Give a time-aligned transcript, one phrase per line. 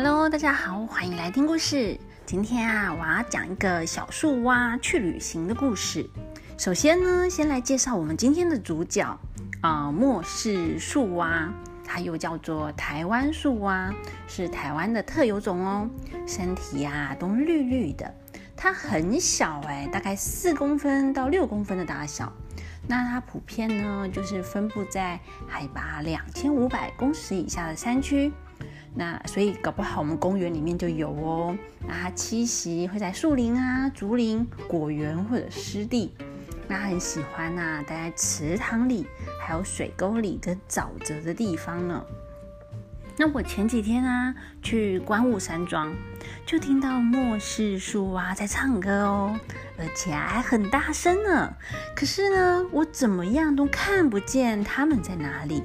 [0.00, 1.98] Hello，大家好，欢迎来听故事。
[2.24, 6.08] 今天啊，我要讲一个小树蛙去旅行的故事。
[6.56, 9.18] 首先呢，先来介绍我们今天的主角
[9.60, 11.52] 啊，末世树蛙，
[11.84, 13.92] 它又叫做台湾树蛙，
[14.28, 15.90] 是台湾的特有种哦。
[16.28, 18.14] 身体啊都绿绿的，
[18.56, 22.32] 它很小哎，大概四公分到六公分的大小。
[22.86, 25.18] 那它普遍呢，就是分布在
[25.48, 28.32] 海拔两千五百公尺以下的山区。
[28.94, 31.56] 那所以搞不好我们公园里面就有哦。
[31.86, 36.12] 那它栖息会在树林啊、竹林、果园或者湿地。
[36.66, 39.06] 那很喜欢呐，待在池塘里、
[39.40, 42.04] 还有水沟里跟沼泽的地方呢。
[43.16, 45.92] 那我前几天啊去观雾山庄，
[46.46, 49.40] 就听到末世树蛙在唱歌哦，
[49.78, 51.52] 而且还很大声呢。
[51.96, 55.64] 可是呢，我怎么样都看不见它们在哪里。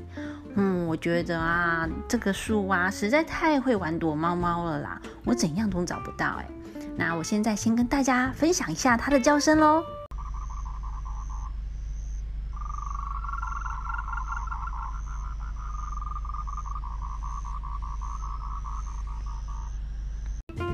[0.55, 6.47] 嗯，我觉得啊，这个树蛙实在太会玩躲猫猫了啦，我怎样都找不到哎。
[6.95, 9.83] 那我现在先跟大家分享一下它的叫声喽。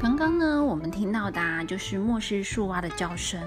[0.02, 3.42] 刚刚呢，我们听到的，就是末世树蛙的叫声。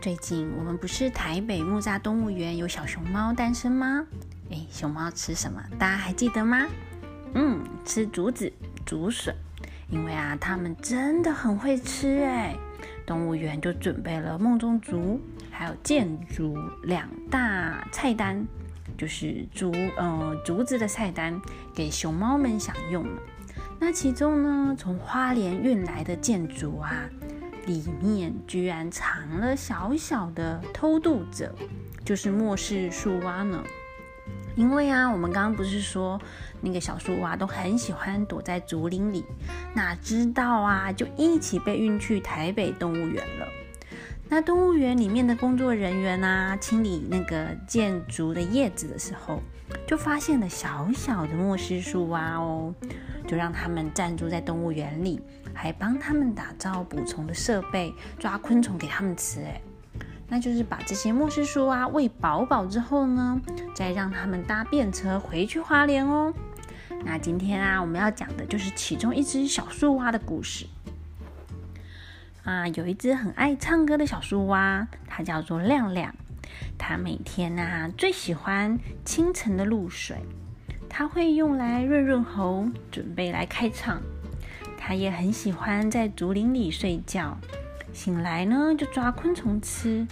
[0.00, 4.04] 最近我们不是台北木栅动物园有小熊猫诞生吗？
[4.52, 5.62] 哎，熊猫吃什么？
[5.78, 6.68] 大家还记得吗？
[7.34, 8.52] 嗯，吃竹子、
[8.84, 9.34] 竹笋，
[9.88, 12.54] 因为啊，它们真的很会吃哎。
[13.06, 18.46] 动物园就准备了梦中竹还有箭竹两大菜单，
[18.96, 21.40] 就是竹呃竹子的菜单
[21.74, 23.22] 给熊猫们享用了。
[23.80, 26.92] 那其中呢，从花莲运来的箭竹啊，
[27.66, 31.52] 里面居然藏了小小的偷渡者，
[32.04, 33.64] 就是末世树蛙呢。
[34.54, 36.20] 因为啊，我们刚刚不是说
[36.60, 39.24] 那个小树蛙都很喜欢躲在竹林里，
[39.74, 43.46] 哪知道啊，就一起被运去台北动物园了。
[44.28, 49.42] 那动物园里面的工作人员啊，清理那个建竹的叶子的时候，
[49.86, 52.74] 就发现了小小的末世树蛙哦，
[53.26, 55.20] 就让他们暂住在动物园里，
[55.52, 59.60] 还帮他们打造补充的设备，抓昆虫给他们吃，哎。
[60.32, 63.38] 那就是把这些末世树蛙喂饱饱之后呢，
[63.74, 66.32] 再让他们搭便车回去花莲哦。
[67.04, 70.64] 那今天啊，我们要讲的就是其中一只小树蛙的故事。
[72.44, 76.14] 啊，有一只很爱唱歌的小树蛙，它叫做亮亮。
[76.78, 80.16] 它每天呢最喜欢清晨的露水，
[80.88, 84.00] 它会用来润润喉，准备来开唱。
[84.78, 87.36] 它也很喜欢在竹林里睡觉，
[87.92, 90.06] 醒来呢就抓昆虫吃。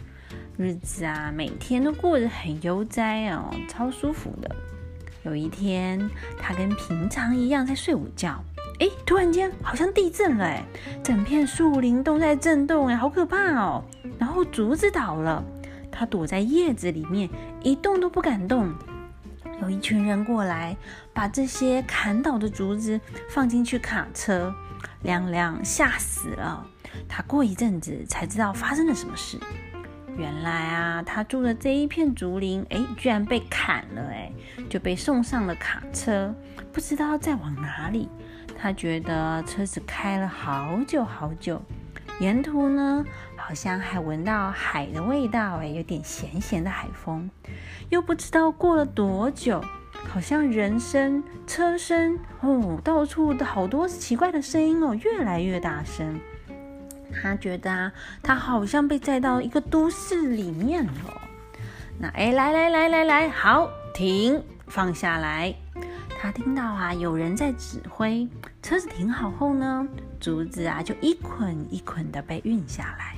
[0.60, 4.56] 日子啊，每天都过得很悠哉哦，超舒服的。
[5.22, 8.44] 有一天，他跟平常一样在睡午觉，
[8.78, 10.62] 哎，突然间好像地震了，哎，
[11.02, 13.82] 整片树林都在震动，哎，好可怕哦。
[14.18, 15.42] 然后竹子倒了，
[15.90, 17.26] 他躲在叶子里面，
[17.62, 18.70] 一动都不敢动。
[19.62, 20.76] 有一群人过来，
[21.14, 23.00] 把这些砍倒的竹子
[23.30, 24.54] 放进去卡车，
[25.04, 26.66] 亮亮吓死了。
[27.08, 29.38] 他过一阵子才知道发生了什么事。
[30.20, 34.30] 原来啊，他住的这一片竹林，哎，居然被砍了，哎，
[34.68, 36.34] 就被送上了卡车，
[36.70, 38.06] 不知道再往哪里。
[38.54, 41.62] 他觉得车子开了好久好久，
[42.20, 43.02] 沿途呢，
[43.34, 47.30] 好像还闻到海的味道，哎，有点咸咸的海风。
[47.88, 49.64] 又不知道过了多久，
[50.06, 56.20] 好像人声、车声，哦，到处的好多奇怪的声音哦，越来越大声。
[57.12, 61.20] 他觉得啊，他好像被载到一个都市里面了。
[61.98, 65.54] 那哎，来来来来来，好，停，放下来。
[66.18, 68.28] 他听到啊，有人在指挥。
[68.62, 69.86] 车子停好后呢，
[70.20, 73.16] 竹子啊就一捆一捆的被运下来。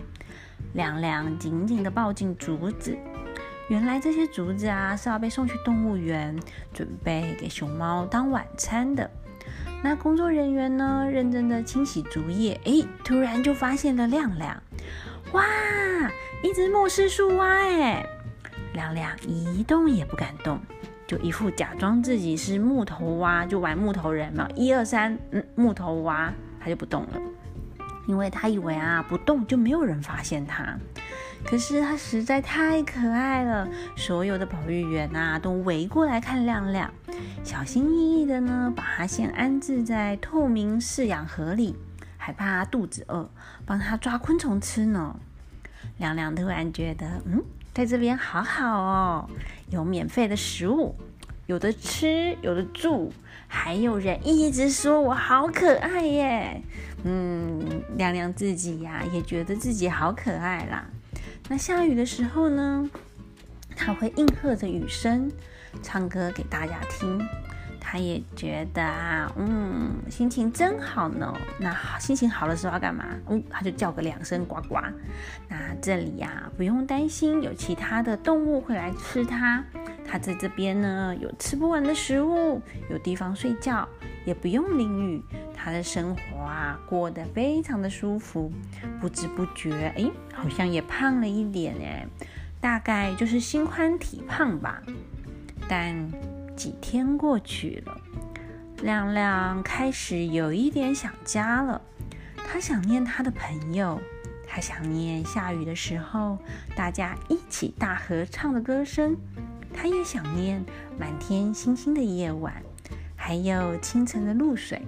[0.74, 2.96] 亮亮紧紧的抱紧竹子。
[3.68, 6.38] 原来这些竹子啊是要被送去动物园，
[6.72, 9.08] 准备给熊猫当晚餐的。
[9.84, 14.62] 那工作人员呢，认真的清洗竹叶，哎，突然就发现了亮亮，
[15.32, 15.44] 哇，
[16.44, 18.06] 一只末世树蛙，哎，
[18.74, 20.60] 亮亮一动也不敢动，
[21.04, 27.20] 就一副假装自己是木头蛙，就玩木头人嘛，一二三，嗯，木头蛙，他就不动了，
[28.06, 30.78] 因为他以为啊，不动就没有人发现他。
[31.44, 36.88] 可是它实在太可爱了，所有的保育员啊都围过来看亮亮，
[37.44, 41.74] 小心翼翼的呢，把它先安置在透明饲养盒里，
[42.16, 43.28] 还怕它肚子饿，
[43.66, 45.16] 帮它抓昆虫吃呢。
[45.98, 47.42] 亮亮突然觉得，嗯，
[47.74, 49.30] 在这边好好哦，
[49.70, 50.94] 有免费的食物，
[51.46, 53.12] 有的吃，有的住，
[53.48, 56.62] 还有人一直说我好可爱耶。
[57.04, 60.86] 嗯，亮亮自己呀也觉得自己好可爱啦。
[61.48, 62.88] 那下雨的时候呢，
[63.74, 65.30] 它会应和着雨声，
[65.82, 67.24] 唱歌给大家听。
[67.84, 71.36] 他也觉得啊，嗯，心情真好呢。
[71.58, 73.04] 那心情好的时候要干嘛？
[73.28, 74.76] 嗯，他就叫个两声呱呱。
[75.48, 79.62] 那这里呀，不用担心有其他的动物会来吃它。
[80.06, 83.86] 它在这边呢，有吃不完的食物，有地方睡觉，
[84.24, 85.22] 也不用淋雨。
[85.52, 88.50] 它的生活啊，过得非常的舒服。
[89.00, 92.06] 不知不觉，哎，好像也胖了一点哎，
[92.60, 94.80] 大概就是心宽体胖吧。
[95.68, 96.10] 但
[96.56, 98.00] 几天过去了，
[98.82, 101.80] 亮亮开始有一点想家了。
[102.36, 104.00] 他想念他的朋友，
[104.46, 106.38] 他想念下雨的时候
[106.76, 109.16] 大家一起大合唱的歌声，
[109.72, 110.62] 他也想念
[110.98, 112.62] 满天星星的夜晚，
[113.16, 114.82] 还有清晨的露水。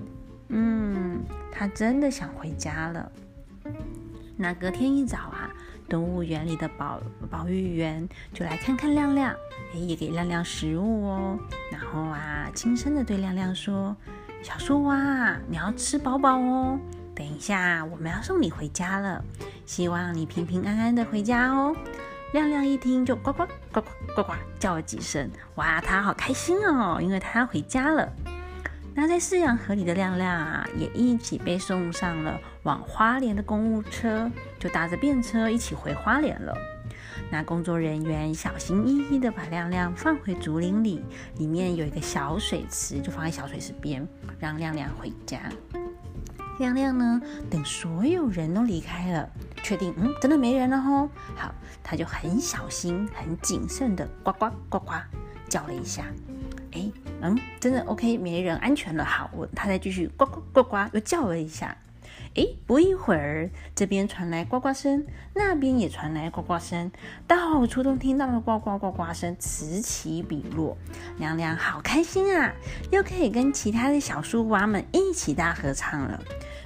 [0.49, 3.11] 嗯，他真的想回家了。
[4.37, 5.33] 那隔天一早。
[5.89, 7.01] 动物园里的保
[7.31, 9.35] 保育员就来看看亮亮，
[9.75, 11.39] 也给亮亮食物哦。
[11.71, 13.97] 然后啊，轻声的对亮亮说
[14.43, 16.79] ：“小树蛙，你要吃饱饱哦。
[17.15, 19.23] 等一下，我们要送你回家了，
[19.67, 21.75] 希望你平平安安的回家哦。”
[22.33, 28.13] 亮亮一听就呱呱呱呱呱呱叫了几声，哇，他好开心哦，因为他要回家了。
[28.97, 36.57] 那在饲养河里的亮亮啊，也一起被送上了往花莲的公务车，就搭着便车一起回花莲了。
[37.29, 41.05] 那工作人员小心翼翼地把亮亮放回竹林里，
[41.39, 44.07] 里面有一个小水池，就放在小水池边，
[44.39, 45.41] 让亮亮回家。
[46.61, 47.21] 亮亮呢，
[47.51, 49.29] 等所有人都离开了，
[49.65, 51.53] 确定嗯，真的没人了吼，好，
[51.83, 54.93] 他就很小心、很谨慎地呱呱呱呱
[55.49, 56.05] 叫了一下。
[56.75, 56.91] 哎，
[57.21, 59.05] 嗯，真的 OK，没人，安全了。
[59.05, 61.77] 好，我他再继续呱呱呱呱，又叫了一下。
[62.35, 66.91] 哎，不一会儿，这边传来呱呱声，那边也传来呱呱声，
[67.29, 70.77] 到处都听到了呱呱呱呱声，此起彼落。
[71.19, 72.53] 亮亮好开心啊，
[72.91, 76.21] 又可以跟其他的小树蛙们一起大合唱了。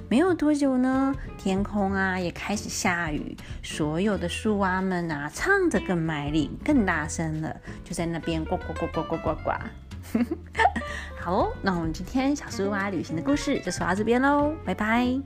[0.09, 7.55] 没有多久呢，天空啊也开始下雨，所有的树蛙们啊唱着更卖力、更大声了，
[7.85, 9.53] 就在那边呱呱呱呱呱呱呱。
[11.21, 15.21] 好哦，那我们今天小苏娃旅行的故事就说到这边喽，拜拜。